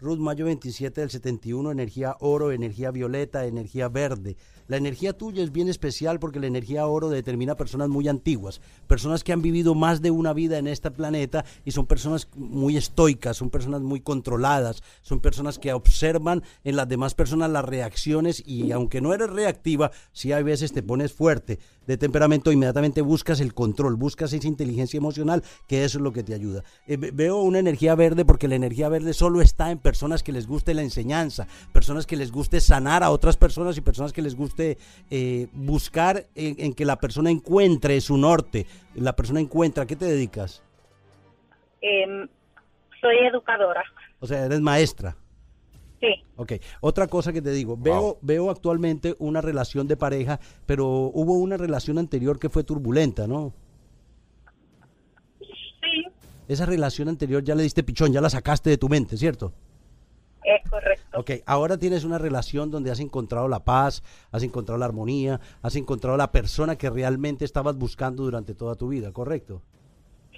Ruth, 0.00 0.18
mayo 0.18 0.46
27 0.46 1.02
del 1.02 1.10
71, 1.10 1.70
energía 1.70 2.16
oro, 2.20 2.52
energía 2.52 2.90
violeta, 2.90 3.44
energía 3.44 3.88
verde. 3.90 4.34
La 4.66 4.78
energía 4.78 5.12
tuya 5.12 5.42
es 5.42 5.52
bien 5.52 5.68
especial 5.68 6.18
porque 6.18 6.40
la 6.40 6.46
energía 6.46 6.86
oro 6.86 7.10
determina 7.10 7.54
personas 7.56 7.90
muy 7.90 8.08
antiguas, 8.08 8.62
personas 8.86 9.22
que 9.24 9.32
han 9.34 9.42
vivido 9.42 9.74
más 9.74 10.00
de 10.00 10.10
una 10.10 10.32
vida 10.32 10.56
en 10.56 10.68
este 10.68 10.90
planeta 10.90 11.44
y 11.66 11.72
son 11.72 11.86
personas 11.86 12.28
muy 12.34 12.78
estoicas, 12.78 13.36
son 13.36 13.50
personas 13.50 13.82
muy 13.82 14.00
controladas, 14.00 14.82
son 15.02 15.20
personas 15.20 15.58
que 15.58 15.72
observan 15.74 16.42
en 16.64 16.76
las 16.76 16.88
demás 16.88 17.14
personas 17.14 17.50
las 17.50 17.64
reacciones 17.66 18.42
y 18.46 18.72
aunque 18.72 19.02
no 19.02 19.12
eres 19.12 19.28
reactiva, 19.28 19.90
sí 20.12 20.32
hay 20.32 20.44
veces 20.44 20.72
te 20.72 20.82
pones 20.82 21.12
fuerte 21.12 21.58
de 21.90 21.98
temperamento, 21.98 22.52
inmediatamente 22.52 23.00
buscas 23.02 23.40
el 23.40 23.52
control, 23.52 23.96
buscas 23.96 24.32
esa 24.32 24.46
inteligencia 24.48 24.98
emocional, 24.98 25.42
que 25.66 25.84
eso 25.84 25.98
es 25.98 26.02
lo 26.02 26.12
que 26.12 26.22
te 26.22 26.34
ayuda. 26.34 26.62
Eh, 26.86 26.96
ve- 26.96 27.10
veo 27.10 27.38
una 27.42 27.58
energía 27.58 27.94
verde 27.94 28.24
porque 28.24 28.48
la 28.48 28.54
energía 28.54 28.88
verde 28.88 29.12
solo 29.12 29.40
está 29.40 29.70
en 29.70 29.78
personas 29.78 30.22
que 30.22 30.32
les 30.32 30.46
guste 30.46 30.72
la 30.74 30.82
enseñanza, 30.82 31.46
personas 31.72 32.06
que 32.06 32.16
les 32.16 32.30
guste 32.32 32.60
sanar 32.60 33.02
a 33.02 33.10
otras 33.10 33.36
personas 33.36 33.76
y 33.76 33.80
personas 33.80 34.12
que 34.12 34.22
les 34.22 34.36
guste 34.36 34.78
eh, 35.10 35.48
buscar 35.52 36.26
en, 36.34 36.54
en 36.58 36.74
que 36.74 36.84
la 36.84 36.96
persona 36.96 37.30
encuentre 37.30 38.00
su 38.00 38.16
norte. 38.16 38.66
La 38.94 39.14
persona 39.16 39.40
encuentra, 39.40 39.84
¿a 39.84 39.86
qué 39.86 39.96
te 39.96 40.04
dedicas? 40.04 40.62
Em, 41.80 42.28
soy 43.00 43.16
educadora. 43.26 43.82
O 44.20 44.26
sea, 44.26 44.44
eres 44.44 44.60
maestra. 44.60 45.16
Sí, 46.00 46.08
Ok, 46.36 46.52
otra 46.80 47.06
cosa 47.08 47.30
que 47.32 47.42
te 47.42 47.50
digo, 47.50 47.76
veo, 47.76 48.16
veo 48.22 48.50
actualmente 48.50 49.14
una 49.18 49.42
relación 49.42 49.86
de 49.86 49.98
pareja, 49.98 50.40
pero 50.64 50.86
hubo 50.88 51.34
una 51.34 51.58
relación 51.58 51.98
anterior 51.98 52.38
que 52.38 52.48
fue 52.48 52.64
turbulenta, 52.64 53.26
¿no? 53.26 53.52
sí, 55.38 56.04
Esa 56.48 56.64
relación 56.66 57.08
anterior 57.08 57.44
ya 57.44 57.54
le 57.54 57.62
diste 57.64 57.82
pichón, 57.82 58.12
ya 58.12 58.20
la 58.22 58.30
sacaste 58.30 58.70
de 58.70 58.78
tu 58.78 58.88
mente, 58.88 59.16
¿cierto? 59.16 59.52
es 60.42 60.70
correcto. 60.70 61.20
Ok, 61.20 61.30
ahora 61.44 61.76
tienes 61.76 62.02
una 62.04 62.16
relación 62.16 62.70
donde 62.70 62.90
has 62.90 62.98
encontrado 62.98 63.46
la 63.46 63.62
paz, 63.62 64.02
has 64.32 64.42
encontrado 64.42 64.78
la 64.78 64.86
armonía, 64.86 65.38
has 65.60 65.76
encontrado 65.76 66.16
la 66.16 66.32
persona 66.32 66.76
que 66.76 66.88
realmente 66.88 67.44
estabas 67.44 67.76
buscando 67.76 68.24
durante 68.24 68.54
toda 68.54 68.74
tu 68.74 68.88
vida, 68.88 69.12
¿correcto? 69.12 69.60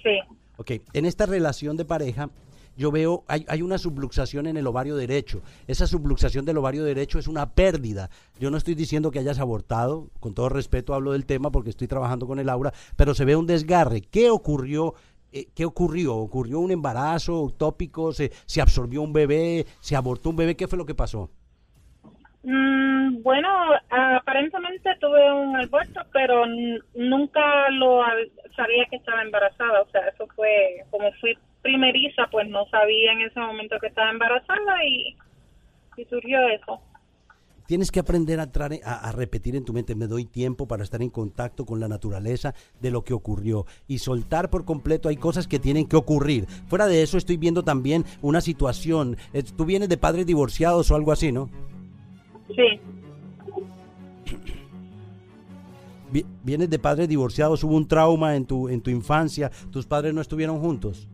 Sí, 0.03 0.19
Ok, 0.57 0.71
en 0.91 1.05
esta 1.05 1.25
relación 1.25 1.77
de 1.77 1.85
pareja, 1.85 2.29
yo 2.75 2.91
veo, 2.91 3.23
hay, 3.27 3.45
hay 3.47 3.61
una 3.61 3.77
subluxación 3.77 4.47
en 4.47 4.57
el 4.57 4.67
ovario 4.67 4.95
derecho. 4.95 5.41
Esa 5.67 5.87
subluxación 5.87 6.45
del 6.45 6.57
ovario 6.57 6.83
derecho 6.83 7.19
es 7.19 7.27
una 7.27 7.53
pérdida. 7.53 8.09
Yo 8.39 8.49
no 8.49 8.57
estoy 8.57 8.75
diciendo 8.75 9.11
que 9.11 9.19
hayas 9.19 9.39
abortado, 9.39 10.09
con 10.19 10.33
todo 10.33 10.49
respeto 10.49 10.93
hablo 10.93 11.11
del 11.11 11.25
tema 11.25 11.51
porque 11.51 11.69
estoy 11.69 11.87
trabajando 11.87 12.27
con 12.27 12.39
el 12.39 12.49
aura, 12.49 12.73
pero 12.95 13.13
se 13.13 13.25
ve 13.25 13.35
un 13.35 13.47
desgarre. 13.47 14.01
¿Qué 14.01 14.29
ocurrió? 14.29 14.95
Eh, 15.31 15.47
¿Qué 15.55 15.65
ocurrió? 15.65 16.15
¿Ocurrió 16.15 16.59
un 16.59 16.71
embarazo 16.71 17.41
utópico? 17.41 18.11
¿Se, 18.13 18.31
¿Se 18.45 18.61
absorbió 18.61 19.01
un 19.01 19.13
bebé? 19.13 19.65
¿Se 19.79 19.95
abortó 19.95 20.29
un 20.29 20.35
bebé? 20.35 20.55
¿Qué 20.55 20.67
fue 20.67 20.77
lo 20.77 20.85
que 20.85 20.95
pasó? 20.95 21.29
Mm, 22.43 23.23
bueno, 23.23 23.49
aparentemente 23.89 24.89
tuve 24.99 25.31
un 25.31 25.55
aborto, 25.55 26.01
pero 26.11 26.45
nunca 26.93 27.69
lo 27.71 28.01
sabía 28.55 28.85
que 28.89 28.97
estaba 28.97 29.21
embarazada. 29.21 29.81
O 29.81 29.89
sea, 29.89 30.01
eso 30.09 30.27
fue, 30.35 30.83
como 30.91 31.11
fui 31.13 31.37
primeriza, 31.63 32.27
pues 32.31 32.47
no 32.49 32.65
sabía 32.69 33.13
en 33.13 33.21
ese 33.21 33.39
momento 33.39 33.77
que 33.81 33.87
estaba 33.87 34.11
embarazada 34.11 34.85
y, 34.85 35.15
y 35.97 36.05
surgió 36.05 36.37
eso. 36.49 36.79
tienes 37.65 37.89
que 37.89 37.99
aprender 38.01 38.39
a, 38.39 38.43
a, 38.85 39.09
a 39.09 39.11
repetir 39.13 39.55
en 39.55 39.63
tu 39.65 39.73
mente, 39.73 39.95
me 39.95 40.05
doy 40.07 40.25
tiempo 40.25 40.67
para 40.67 40.83
estar 40.83 41.01
en 41.01 41.09
contacto 41.09 41.65
con 41.65 41.79
la 41.79 41.87
naturaleza 41.87 42.53
de 42.81 42.91
lo 42.91 43.03
que 43.03 43.13
ocurrió 43.13 43.65
y 43.87 43.97
soltar 43.99 44.49
por 44.49 44.65
completo, 44.65 45.07
hay 45.09 45.15
cosas 45.15 45.47
que 45.47 45.57
tienen 45.59 45.87
que 45.87 45.95
ocurrir. 45.95 46.45
Fuera 46.67 46.85
de 46.87 47.01
eso 47.01 47.17
estoy 47.17 47.37
viendo 47.37 47.63
también 47.63 48.03
una 48.21 48.41
situación, 48.41 49.15
tú 49.57 49.65
vienes 49.65 49.87
de 49.89 49.97
padres 49.97 50.25
divorciados 50.27 50.91
o 50.91 50.95
algo 50.95 51.11
así, 51.13 51.31
¿no? 51.31 51.49
Sí, 52.55 52.79
Vi- 56.11 56.25
Vienes 56.43 56.69
de 56.69 56.77
padres 56.79 57.07
divorciados, 57.09 57.63
hubo 57.63 57.75
un 57.75 57.87
trauma 57.87 58.35
en 58.35 58.45
tu, 58.45 58.69
en 58.69 58.81
tu 58.81 58.91
infancia, 58.91 59.49
tus 59.71 59.85
padres 59.87 60.13
no 60.13 60.21
estuvieron 60.21 60.59
juntos. 60.59 61.07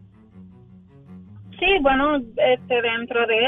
Sí, 1.59 1.65
bueno, 1.81 2.17
este, 2.17 2.81
dentro 2.81 3.25
de 3.27 3.39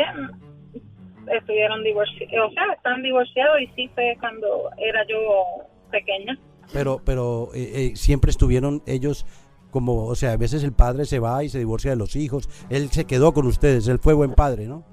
estuvieron 1.37 1.83
divorciados, 1.83 2.51
o 2.51 2.53
sea, 2.53 2.73
están 2.75 3.01
divorciados 3.01 3.61
y 3.61 3.67
sí 3.75 3.89
fue 3.93 4.15
cuando 4.19 4.69
era 4.77 5.05
yo 5.07 5.17
pequeña. 5.91 6.37
Pero, 6.73 7.01
pero 7.03 7.49
eh, 7.53 7.71
eh, 7.73 7.95
siempre 7.95 8.31
estuvieron 8.31 8.81
ellos 8.85 9.25
como, 9.71 10.05
o 10.05 10.15
sea, 10.15 10.33
a 10.33 10.37
veces 10.37 10.63
el 10.63 10.73
padre 10.73 11.05
se 11.05 11.19
va 11.19 11.43
y 11.43 11.49
se 11.49 11.59
divorcia 11.59 11.91
de 11.91 11.97
los 11.97 12.15
hijos. 12.15 12.49
Él 12.69 12.89
se 12.89 13.05
quedó 13.05 13.33
con 13.33 13.45
ustedes, 13.45 13.87
él 13.87 13.99
fue 13.99 14.13
buen 14.13 14.33
padre, 14.33 14.67
¿no? 14.67 14.83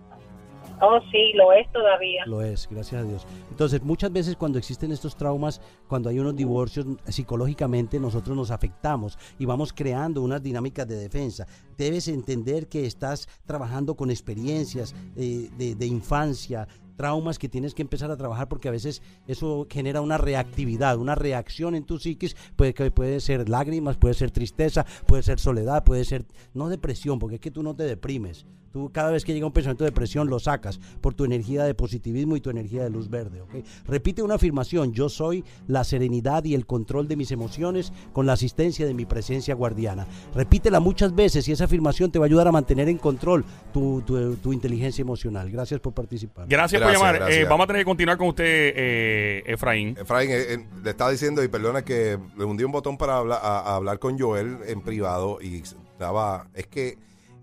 Oh, 0.81 1.01
sí, 1.11 1.33
lo 1.35 1.53
es 1.53 1.71
todavía. 1.73 2.25
Lo 2.27 2.43
es, 2.43 2.69
gracias 2.71 3.03
a 3.03 3.05
Dios. 3.05 3.27
Entonces, 3.51 3.83
muchas 3.83 4.13
veces 4.13 4.37
cuando 4.37 4.59
existen 4.59 4.93
estos 4.93 5.17
traumas, 5.17 5.61
cuando 5.89 6.09
hay 6.09 6.19
unos 6.19 6.37
divorcios, 6.37 6.87
psicológicamente 7.07 7.99
nosotros 7.99 8.37
nos 8.37 8.51
afectamos 8.51 9.19
y 9.39 9.45
vamos 9.45 9.73
creando 9.73 10.23
unas 10.23 10.43
dinámicas 10.43 10.87
de 10.87 10.97
defensa. 10.97 11.47
Debes 11.77 12.09
entender 12.09 12.69
que 12.69 12.87
estás 12.87 13.29
trabajando 13.47 13.95
con 13.95 14.11
experiencias 14.11 14.95
eh, 15.17 15.49
de, 15.57 15.75
de 15.75 15.87
infancia, 15.87 16.69
traumas 16.99 17.39
que 17.39 17.49
tienes 17.49 17.75
que 17.75 17.83
empezar 17.83 18.11
a 18.11 18.17
trabajar 18.17 18.49
porque 18.49 18.67
a 18.69 18.73
veces 18.73 19.01
eso 19.29 19.67
genera 19.71 20.01
una 20.01 20.19
reactividad, 20.19 20.99
una 20.99 21.15
reacción 21.15 21.77
en 21.77 21.85
tu 21.85 21.99
psiquis, 21.99 22.37
puede, 22.57 22.75
que 22.75 22.91
puede 22.91 23.21
ser 23.21 23.49
lágrimas, 23.49 23.97
puede 23.97 24.15
ser 24.15 24.33
tristeza, 24.33 24.85
puede 25.07 25.23
ser 25.23 25.39
soledad, 25.39 25.85
puede 25.85 26.05
ser 26.05 26.27
no 26.55 26.69
depresión, 26.69 27.19
porque 27.21 27.37
es 27.37 27.41
que 27.41 27.51
tú 27.53 27.63
no 27.63 27.75
te 27.77 27.85
deprimes. 27.85 28.45
Tú 28.71 28.91
cada 28.93 29.11
vez 29.11 29.25
que 29.25 29.33
llega 29.33 29.47
un 29.47 29.53
pensamiento 29.53 29.85
de 29.85 29.91
depresión 29.91 30.29
lo 30.29 30.39
sacas 30.39 30.79
por 31.01 31.15
tu 31.15 31.25
energía 31.25 31.65
de 31.65 31.75
positivismo 31.75 32.37
y 32.37 32.43
tu 32.43 32.51
energía 32.51 32.83
de 32.85 32.91
luz 32.91 33.09
verde. 33.09 33.43
Repite 33.87 34.23
una 34.23 34.35
afirmación, 34.35 34.93
yo 34.93 35.09
soy 35.09 35.43
la 35.67 35.85
serenidad 35.85 36.45
y 36.45 36.55
el 36.55 36.67
control 36.67 37.09
de 37.09 37.17
mis 37.17 37.31
emociones 37.31 37.95
con 38.13 38.27
la 38.27 38.35
asistencia 38.35 38.85
de 38.85 38.93
mi 38.93 39.07
presencia 39.07 39.55
guardiana. 39.55 40.07
Repítela 40.35 40.81
muchas 40.81 41.15
veces 41.15 41.49
y 41.49 41.53
esa 41.53 41.65
afirmación 41.65 42.11
te 42.11 42.19
va 42.19 42.27
a 42.27 42.29
ayudar 42.29 42.47
a 42.47 42.53
mantener 42.53 42.91
en 42.91 42.99
control 42.99 43.43
tu, 43.73 44.03
tu- 44.03 44.37
tu 44.37 44.53
inteligencia 44.53 45.01
emocional. 45.01 45.51
Gracias 45.51 45.81
por 45.81 45.95
participar. 45.95 46.47
Gracias, 46.47 46.83
por 46.93 47.01
Gracias, 47.01 47.01
llamar. 47.01 47.15
gracias. 47.21 47.39
Eh, 47.39 47.47
vamos 47.49 47.65
a 47.65 47.67
tener 47.69 47.81
que 47.81 47.85
continuar 47.85 48.19
con 48.19 48.29
usted, 48.29 48.45
eh, 48.77 49.43
Efraín. 49.47 49.97
Efraín, 49.99 50.31
eh, 50.31 50.37
eh, 50.55 50.67
le 50.83 50.91
estaba 50.91 51.11
diciendo, 51.11 51.43
y 51.43 51.49
perdona 51.49 51.83
que 51.83 52.19
le 52.37 52.45
hundí 52.45 52.65
un 52.65 52.73
botón 52.73 52.97
para 52.99 53.17
hablar, 53.19 53.41
a, 53.43 53.61
a 53.61 53.77
hablar 53.77 53.99
con 53.99 54.19
Joel 54.19 54.59
en 54.67 54.81
privado 54.83 55.39
y 55.41 55.63
estaba, 55.63 56.49
es 56.55 56.67
que 56.67 56.99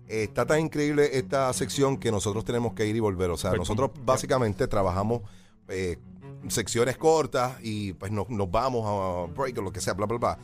eh, 0.08 0.24
está 0.24 0.46
tan 0.46 0.60
increíble 0.60 1.10
esta 1.18 1.52
sección 1.52 1.96
que 1.96 2.10
nosotros 2.12 2.44
tenemos 2.44 2.74
que 2.74 2.86
ir 2.86 2.94
y 2.96 3.00
volver. 3.00 3.30
O 3.30 3.36
sea, 3.36 3.50
Pues, 3.50 3.60
nosotros 3.60 3.90
básicamente 4.04 4.66
trabajamos 4.68 5.22
secciones 6.48 6.96
cortas 6.96 7.56
y 7.62 7.92
pues 7.94 8.12
nos, 8.12 8.28
nos 8.30 8.50
vamos 8.50 8.84
a 8.86 9.32
break 9.32 9.58
o 9.58 9.62
lo 9.62 9.72
que 9.72 9.80
sea, 9.80 9.94
bla, 9.94 10.06
bla, 10.06 10.18
bla. 10.18 10.38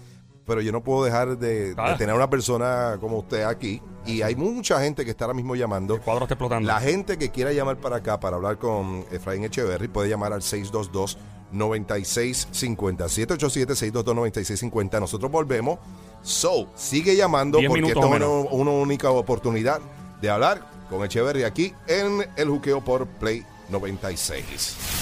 Pero 0.44 0.60
yo 0.60 0.72
no 0.72 0.82
puedo 0.82 1.04
dejar 1.04 1.38
de, 1.38 1.74
de 1.74 1.74
Ah. 1.78 1.96
tener 1.96 2.14
una 2.14 2.28
persona 2.28 2.96
como 3.00 3.18
usted 3.18 3.42
aquí. 3.44 3.80
Y 4.04 4.22
hay 4.22 4.34
mucha 4.34 4.80
gente 4.80 5.04
que 5.04 5.12
está 5.12 5.26
ahora 5.26 5.34
mismo 5.34 5.54
llamando. 5.54 5.94
El 5.94 6.00
cuadro 6.00 6.24
está 6.24 6.34
explotando. 6.34 6.66
La 6.66 6.80
gente 6.80 7.16
que 7.16 7.30
quiera 7.30 7.52
llamar 7.52 7.76
para 7.76 7.96
acá 7.96 8.18
para 8.18 8.36
hablar 8.36 8.58
con 8.58 9.04
Efraín 9.12 9.44
Echeverry 9.44 9.86
puede 9.88 10.08
llamar 10.08 10.32
al 10.32 10.42
622-9650. 11.52 13.08
787-622-9650. 13.08 15.00
Nosotros 15.00 15.30
volvemos. 15.30 15.78
So, 16.22 16.68
sigue 16.74 17.16
llamando 17.16 17.58
porque 17.66 17.86
esta 17.88 18.00
es 18.00 18.06
una, 18.06 18.26
una 18.28 18.70
única 18.72 19.10
oportunidad 19.10 19.80
de 20.20 20.30
hablar 20.30 20.66
con 20.88 21.04
Echeverry 21.04 21.42
aquí 21.44 21.72
en 21.86 22.24
el 22.36 22.48
juqueo 22.48 22.80
por 22.80 23.06
Play 23.06 23.44
96. 23.70 25.01